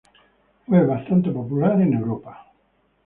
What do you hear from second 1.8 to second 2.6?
Europa.